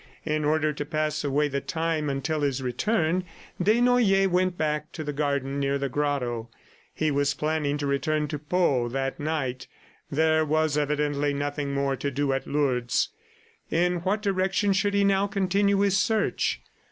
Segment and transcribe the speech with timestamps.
[0.25, 3.23] In order to pass away the time until his return,
[3.61, 6.49] Desnoyers went back to the garden near the grotto.
[6.91, 9.67] He was planning to return to Pau that night;
[10.09, 13.09] there was evidently nothing more to do at Lourdes.
[13.69, 16.61] In what direction should he now continue his search?